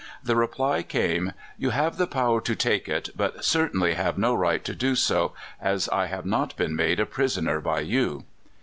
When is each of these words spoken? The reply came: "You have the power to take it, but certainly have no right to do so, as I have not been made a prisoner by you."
The 0.23 0.35
reply 0.35 0.81
came: 0.81 1.31
"You 1.59 1.69
have 1.69 1.97
the 1.97 2.07
power 2.07 2.41
to 2.41 2.55
take 2.55 2.89
it, 2.89 3.09
but 3.15 3.45
certainly 3.45 3.93
have 3.93 4.17
no 4.17 4.33
right 4.33 4.63
to 4.65 4.73
do 4.73 4.95
so, 4.95 5.33
as 5.61 5.87
I 5.89 6.07
have 6.07 6.25
not 6.25 6.57
been 6.57 6.75
made 6.75 6.99
a 6.99 7.05
prisoner 7.05 7.59
by 7.61 7.81
you." 7.81 8.23